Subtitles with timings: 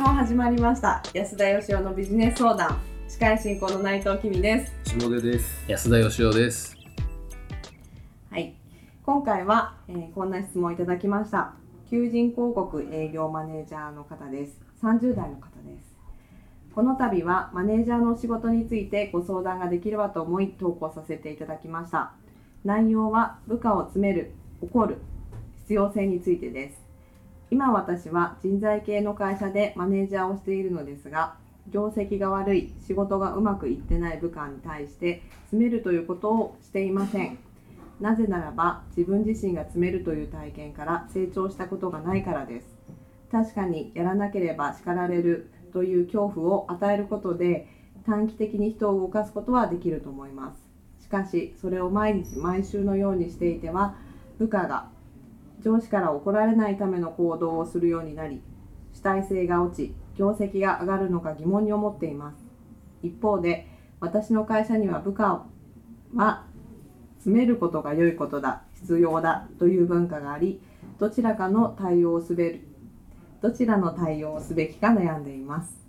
[0.00, 1.02] も始まりました。
[1.12, 2.80] 安田義雄のビジネス相談。
[3.06, 4.72] 司会進行の内藤君です。
[4.98, 5.62] 下出です。
[5.68, 6.74] 安田義雄です。
[8.30, 8.54] はい。
[9.04, 11.52] 今回は、えーこんな質問をいただきました。
[11.90, 14.58] 求人広告営業マネージャーの方です。
[14.82, 15.94] 30代の方です。
[16.74, 22.12] この度はマネージャーの仕事についてご相談ができればと思い投稿させていただきました。
[22.64, 24.96] 内容は部下を詰める怒る
[25.64, 26.89] 必要性についてです
[27.50, 31.34] 今私は人材系の会社でマネージャーをしているのですが
[31.68, 37.38] 業績が悪い仕事がうまくいってない部下に対して詰めるということをしていません。
[38.00, 42.66] なぜならば自分自身が詰めるという体験から成長したことがないからです。
[43.30, 47.68] 確かにやらなければ叱られるという恐怖を与えることで
[48.06, 51.04] 短期的に人を動かすことはできると思います。
[51.04, 53.96] しかしそれを毎日毎週のようにしていては
[54.38, 54.88] 部下が
[55.62, 58.42] 上司から怒られないための行動をするようになり
[58.92, 62.36] 主体性が落ち業績が上がるのか疑問に思っています。
[63.02, 63.66] 一方で
[64.00, 65.46] 私の会社には部下
[66.14, 66.44] は
[67.16, 70.60] 詰めることが良いことだ必要だという文化があり
[70.98, 72.60] どちらかの対応をすべる
[73.42, 75.86] どちらの対応をすべきか悩んでいます。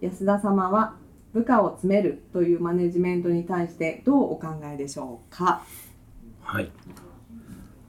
[0.00, 0.94] 安田様は
[1.32, 5.62] 部下を詰めるというマネジメントに対してどうお考えでしょうか？
[6.42, 6.70] はい。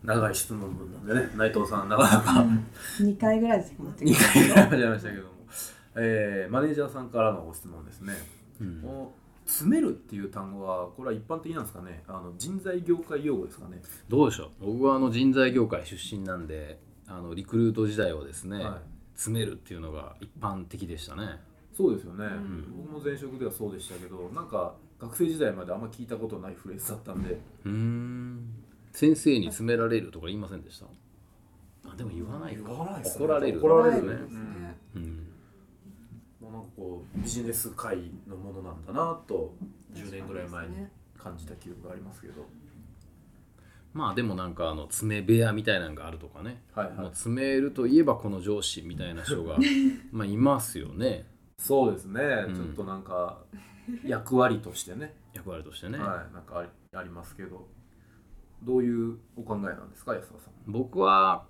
[0.08, 2.45] 長い質問文なんでね、内藤さん、なかなか
[3.02, 5.30] 2回ぐらいしか持って2きて回ぐらい始めましたけども、
[5.97, 8.13] えーマネージャーさんからのご質問ですね。
[8.61, 8.83] うん
[9.45, 13.81] 詰めるっていう単語は、これは一般的なんですかね、あの人材業界用語ですかね？
[14.09, 14.73] どうでしょう。
[14.73, 18.73] 僕はあの人材業界出身なんで、あのリクルート時代をですね、はい
[19.17, 21.23] 詰めるっていうのが一般的でしたね。
[21.75, 27.33] そうですよね、ん僕も前職ではそうでしたけど、なんか学生時代まであんま聞いたことないフレーズだったんで、
[27.66, 28.27] うーん。
[28.98, 30.88] 先生に詰められるとか言いませんでした？
[31.92, 32.63] あでも言わないか。
[32.68, 33.59] 言わないですね怒られる。
[33.59, 35.28] 怒られるねねうん。
[36.41, 37.96] もうなんかこうビジネス界
[38.28, 39.53] のものなんだなと
[39.94, 42.44] 10年ぐらい前に感じた記憶がありますけど、
[43.94, 46.64] まあでもなんかあの詰め部屋みたいなのがあるとかね。
[46.74, 49.59] はいはいもう詰めるといえばこの上司みたいな人が
[50.12, 51.28] まあいますよね。
[51.59, 53.44] そうですね、うんちょっとなんか
[54.03, 56.00] 役割としてね、役割としてね。
[56.00, 57.68] はい、なんかありありますけど
[58.63, 60.53] どういうお考えなんですか安田さん。
[60.68, 61.45] 僕は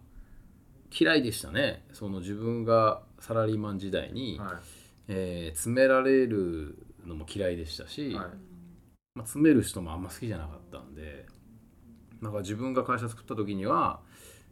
[0.98, 1.86] 嫌いでしたね。
[1.94, 4.60] その自分がサラリーマン時代に、は
[5.08, 8.26] えー詰められるのも嫌いでしたし、い、はい、
[9.16, 11.26] まあ、詰める人もあんま好きじゃなかったんで
[12.22, 14.02] だから自分が会社作った時には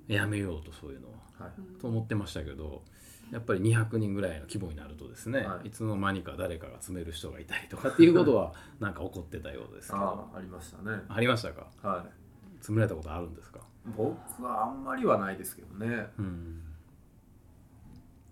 [0.07, 1.81] やめようとそういうのははい。
[1.81, 2.83] と思ってましたけど
[3.31, 5.67] やっぱり200人ぐらいの規模になるとですね、はい。
[5.67, 10.03] い、つの間にか誰かが詰める人がいたりとかっていうことは なんか起こってたようですけど。
[10.03, 11.01] ああありましたね。
[11.09, 11.67] ありましたか？
[11.81, 12.24] は詰
[12.73, 13.59] められたことあるんですか？
[13.59, 13.61] い
[13.95, 16.07] 僕はあんまりはないですけどね。
[16.17, 16.61] うん。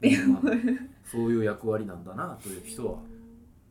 [0.01, 0.41] まあ
[1.05, 2.99] そういう役割なんだなという人は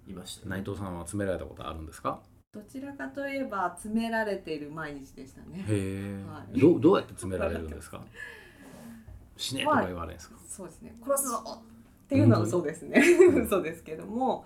[0.08, 2.20] いました、内藤さんは詰められたことあるんですか？
[2.54, 5.64] どちらかといえば詰められている毎日でしたね。
[5.66, 6.58] へえ、はい。
[6.60, 8.02] どうどうやって詰められるんですか？
[9.36, 10.94] 死ねとか言われるんですか、そうですね。
[11.04, 13.02] 殺すぞっていうのはそうですね。
[13.48, 14.44] そうですけども。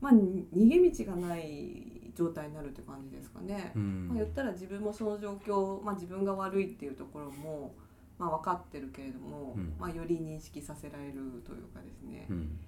[0.00, 4.08] まあに逃げ道がない状態になるって感じですかね、うん。
[4.08, 7.74] まあ、言ったら自分もその状況、まあ、自分が悪いっていうところも、
[8.18, 9.74] まあ、分かってるけれども、うん。
[9.78, 11.14] まあ、より認識させられる
[11.44, 12.58] というかですね、うん。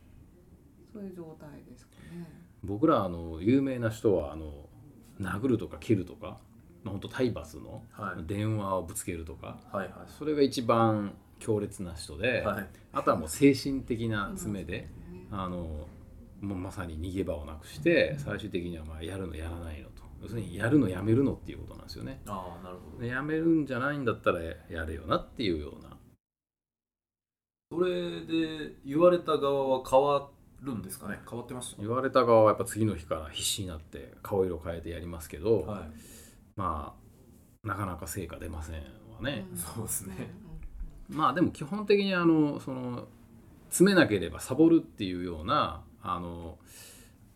[0.93, 2.27] そういう状態ですかね。
[2.65, 4.67] 僕らあの有名な人はあの
[5.21, 6.39] 殴るとか切るとか、
[6.83, 8.25] まあ、本当体罰のはい。
[8.27, 12.67] 電話をぶつけるとか、はいはそれが一番強烈な人で、いはい。
[12.93, 14.89] あとはもう精神的な詰めで、
[15.31, 15.87] あの
[16.41, 20.05] もうまさに逃げ場をなくして最終的にはまあやるのやらないのと。
[20.23, 22.21] 要するにやるのやめるのっていうことなんですよね。
[22.27, 23.03] ああなるほど。
[23.03, 25.97] でやめるんじゃないんだったらやれよなっていうような。
[27.71, 30.31] それで言われた側は変わ
[30.63, 31.21] るんですかね？
[31.29, 35.81] 変わってました言われた側はやっぱ次の日から必死になって顔色変えてやりますけど、はい。
[36.57, 36.95] ま
[37.65, 38.81] あなかなか成果出ませんわ
[39.21, 39.59] ね、うん。
[39.59, 40.31] そうですね。
[41.09, 43.07] まあでも基本的にあのその
[43.69, 46.59] 詰めなければサボるっていうようなあの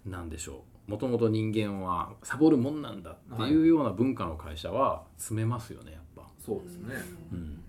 [0.06, 0.90] なんでしょう。
[0.90, 6.94] もともと人間はサボるもんなんだっていうような文化の会社は詰めますよねやっぱ、そうですね、
[7.32, 7.62] うん、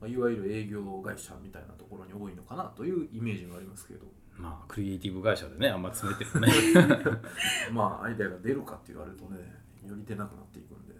[0.00, 4.06] まあ、いわゆる営業会社みたいなところに多いのかなというイメージがありますけど。
[4.36, 7.20] まあクリエイティブ会社でねあんま詰めてるね。
[7.72, 9.36] まあアイデアが出るかって言われるとね
[9.86, 10.94] より出なくなっていくんで。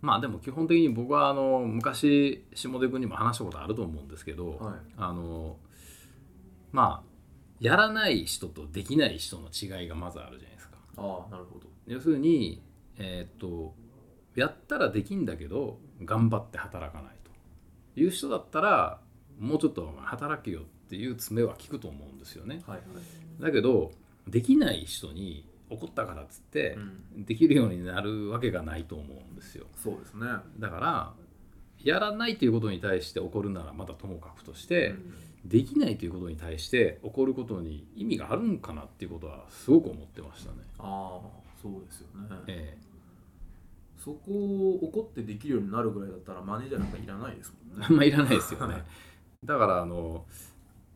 [0.00, 4.74] まあでも基本的に僕はあの昔下出君にも話したことあると思うんですけど、はい。
[4.96, 5.58] あの
[6.72, 7.07] まあ
[7.60, 10.78] やらない人とできない人の違いがまずあるじゃないですか。
[10.96, 12.62] ああなるほど要するに、
[12.98, 13.74] えーっと
[14.34, 19.00] やったらできんだけど頑張って働かないという人だったら
[19.40, 22.62] もうちょっと働けよっっていう詰めは効くと思うんですよね。
[22.66, 23.92] はいはいだけど
[24.26, 26.76] できない人に怒ったからっつって
[27.16, 29.66] うんできるようになるわけがないと思うんですよ。
[29.76, 30.26] そうですね
[30.58, 31.12] だから
[31.84, 34.94] やらないということに対して怒るならまだともかくとして、
[35.44, 40.58] できないということに対して怒ることに意味があるんかなっていうことはすごく思ってましたね。
[40.78, 42.78] ああそうですよねえ
[43.96, 48.84] そこを怒ってできるようになるぐらいだったらマネージャーなんかいらないですもんねえ あんまいらないですよね。
[49.44, 50.24] だからあの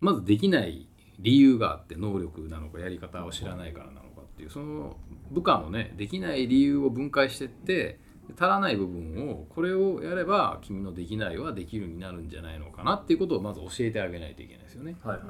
[0.01, 0.87] まずできない
[1.19, 4.97] 理由があって能力なのかやり方を知らないからなのかっていうその
[5.31, 7.99] 部下のねできない理由を分解してって
[8.31, 14.97] 足らない部分をこれをやれば君のできないはできるになるんじゃないのかなっていうことをまず教えてあげないといけないですよね。
[15.03, 15.23] はいは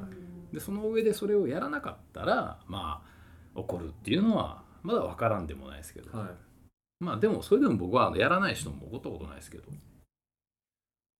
[0.51, 0.53] い。
[0.53, 6.29] でその上でそれをやらなかったらまあ怒るっていうのはまだ分からんでもないですけど、はい。
[6.99, 9.63] まあでもそれでも僕はやらない人も怒ったことないですけど。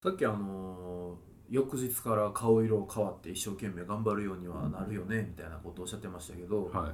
[0.04, 6.92] さっきあのー翌日から顔色変わって一生懸命頑張るようにはなるよねみたいなことをおっしゃってましたけど、は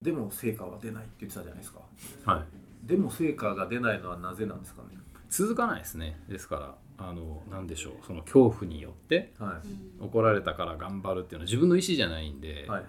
[0.00, 1.80] でも成果は出ないって言ってたじゃないですか。
[1.80, 2.44] い、はい、
[2.88, 4.98] でも成果が出ないのはなぜなんですかね？
[5.28, 6.18] 続かないですね。
[6.28, 7.92] ですからあの何でしょう。
[8.06, 10.02] その恐怖によってはい。
[10.02, 12.84] 怒られたから頑張るっていうのは自分の意思じゃないんで、はいはい。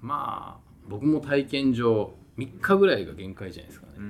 [0.00, 4.04] まあ僕も体験上3日ぐらいが限界じゃないですかね、うん。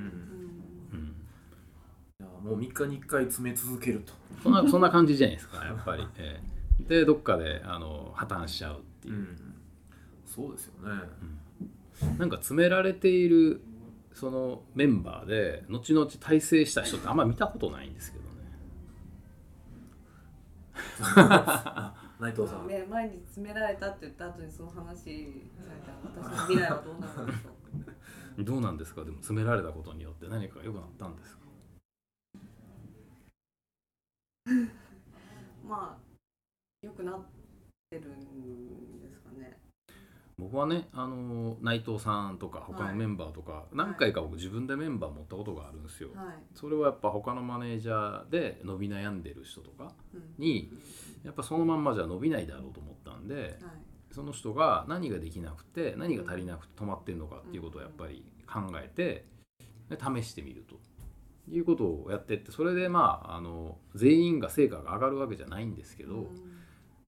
[2.44, 4.12] うん、もう3日に1回詰め続けると。
[4.44, 6.40] そんなそんな感じじゃないですかやっぱり、え
[6.80, 6.88] え。
[6.88, 9.14] でどっかであの破綻しちゃうっていう。
[9.14, 9.54] う、ん。
[10.24, 11.02] そうですよね。
[12.18, 13.60] なんか詰められている
[14.14, 18.30] そのメンバーで後々大成した人ってあんま見たことないんですけどね。
[22.20, 24.80] 内藤さんね前に詰められたって言った後にその話
[25.58, 27.48] されたら私の未来はどうなるんでしょ
[28.38, 28.44] う。
[28.44, 29.04] どうなんですか？
[29.04, 31.42] でも詰められたことによって何かが良くなったんですか？
[35.68, 36.02] まあ
[36.82, 37.24] 良くなっ
[37.90, 38.31] てるん
[40.42, 50.72] 僕はねあの内藤さんとか他のメンバーとか、何回か僕自分でメンバー持ったことがあるんですよ、はい、それはやっぱ他のマネージャーで伸び悩んでる人とかうんに
[51.24, 53.52] やっぱそのまんまじゃ伸びないだろうと思ったんではい。
[54.10, 59.24] その人が何ができなくて何が足りなくて止まってるのかっていうことをやっぱり考えて
[59.88, 60.76] で試してみると。
[61.50, 66.30] いうことをやってってそれでまああの全員が成果が上がるわけじゃないんですけど、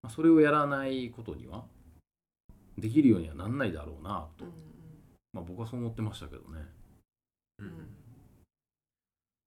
[0.08, 1.64] それをやらないことには
[2.78, 4.50] できるようにはなんないだろうなと、うん。
[5.32, 6.60] まあ、僕はそう思ってましたけどね。
[7.58, 7.70] うん。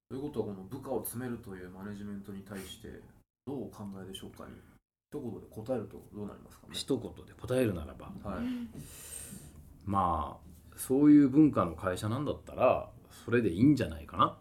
[0.09, 2.87] ということはこの部下を詰めるというマネジメントに対して
[3.45, 4.51] どうお考えでしょうかに。
[5.09, 6.73] 一言で答えるとどうなりますかね。
[6.73, 8.07] 一言で答えるならば。
[8.29, 8.45] はい。
[9.85, 12.89] まあそういう文化の会社なんだったら
[13.25, 14.27] それでいいんじゃないかな。
[14.27, 14.37] っ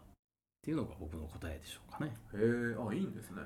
[0.61, 2.13] ていうのが僕の答えでしょうかね。
[2.33, 3.41] へえあいいんですね。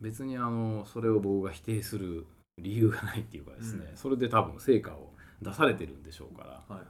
[0.00, 2.26] 別にあのそれを僕が否定する
[2.58, 3.96] 理由がないっていうかですね、うん。
[3.96, 5.12] それで多分成果を
[5.42, 6.84] 出されてるんでしょうからはいはい。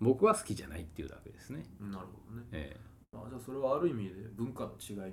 [0.00, 2.46] 僕は好きじゃないっていうだけですね、なるほどね。
[2.52, 2.80] ええ。
[3.16, 5.10] あじゃあそれはある意味で文化の違いみたい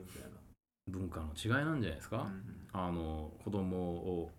[0.87, 2.31] 文化の違いなんじゃないですか、な、うん。
[2.73, 4.31] あの子供を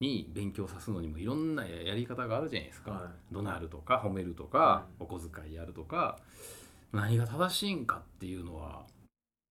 [0.00, 6.18] に勉強さすのにもいろんなやり方があるじゃないですか、は怒鳴るとか褒めるとか、お小遣いやるとか。
[6.92, 8.86] 何が正しいんかっていうのは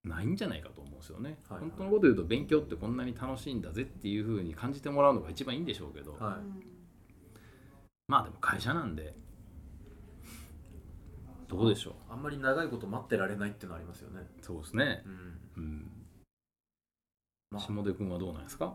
[0.04, 1.70] ないんじゃないかと思うんですよね、はいはい。
[1.70, 6.16] 本当のこと言うと勉強ってこんなに楽しいんだぜっていうふうに感じてもらうのが一番いいんでしょうけど、い。
[6.20, 6.40] は
[8.08, 9.16] まあでも会社なんで
[11.48, 11.94] どうでしょう。
[11.94, 15.04] い、あんまり長いこと待ってられないっていうのはありますよね、そうですね。
[15.06, 15.64] うん。
[15.64, 15.92] うん。
[17.52, 18.74] まあ、下出君はどうなんですか？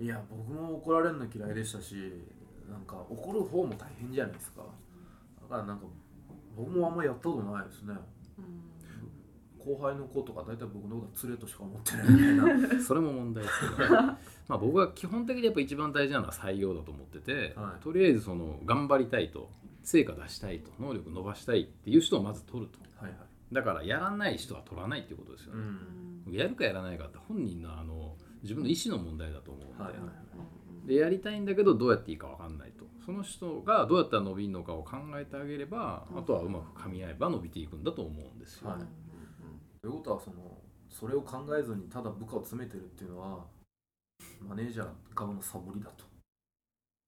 [0.00, 1.94] いや僕も怒られるの嫌いでしたし
[2.68, 4.62] なんか怒る方も大変じゃないですか。
[5.42, 5.84] だからなんか
[6.56, 7.94] 僕もあんまやったことないですね
[9.64, 12.80] 後輩の子とか大体僕のことは連れとしか思ってないみたいな。
[12.82, 14.18] それも問題ですけど ま
[14.48, 17.82] あ僕は基本的にやっぱ一番大事なのは採用だと思ってて、はい。
[17.82, 19.50] とりあえずその頑張りたいと
[19.82, 22.78] 成果出したいと能力伸ばしたいっていう人をまず取ると。
[23.02, 23.54] はいはい。
[23.54, 26.34] だからやらない人は取らないっていうことですようね、ん。
[26.34, 30.00] やるかやらないかって本人のあの自分の意思の問題だと思うんで,、はいはい
[30.86, 32.84] でやりたいんだけどどうやっていいか分かんないと。
[33.04, 38.78] その人がどうやったら伸びるのかを考えてあげれば、あとはうまく噛み合えば伸びていくんだと思うんですよ、はい
[39.84, 40.36] ということはその
[40.88, 43.44] それを考えずにただ部下を詰めてるっていうのは
[44.40, 46.04] マネージャー側のサボりだと。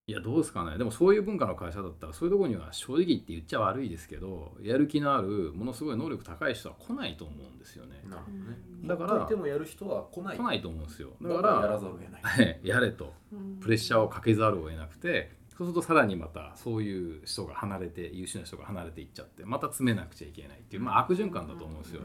[0.09, 0.77] いやどうですかね。
[0.77, 8.03] でもそういう文化の会社だったらそういうところには正直言って言っちゃ悪いですけどやる気のあるものすごい能力高い人は来ないと思うんですよね。
[8.05, 8.57] なるほどね。
[8.85, 10.37] だからもやる人は来ない。
[10.37, 11.13] 来ないと思うんですよ。
[11.23, 12.61] だかだからやららざるを得ない。
[12.63, 13.15] やれと。
[13.63, 22.03] プレッシャーをかけざるを得なくてそうするとさらにまたそういう人が離れて優秀な人が離れていっちゃってまた詰めなくちゃいけないっていう、まあ、悪循環だと思うんですよ。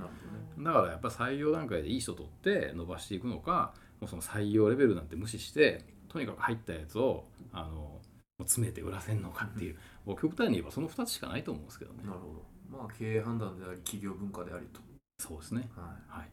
[0.60, 8.00] だからやっぱ採用段階でいい人取って伸ばしていくのかもうその採用レベルなんて無視してとにかく入ったやつをあの
[8.40, 12.04] 詰めて売らせるのかっていう、もう極端に言えばその2つしかないと思うんですけどね。
[12.04, 12.78] なるほど。
[12.78, 14.82] まあ経営判断であり企業文化でありと。
[15.20, 15.70] そうですね。
[15.76, 16.20] はい。
[16.20, 16.30] はい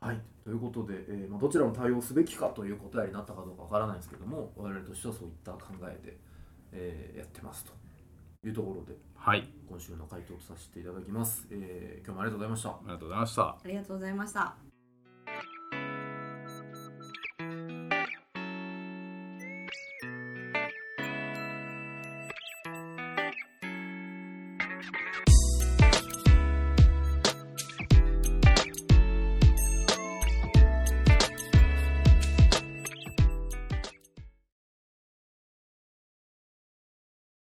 [0.00, 6.16] はい、ということで、えーまあ、どちらも対応すべきかという答えになったかどうかわからないんですけども我々としてはそういった考えで、
[6.72, 7.72] えーやってますと。
[8.44, 9.48] いうところではい。
[9.68, 12.68] 今週の回答とさせていただきます、えー今日もありがとうございました。
[12.70, 13.42] ありがとうございました。
[13.42, 14.67] ありがとうございました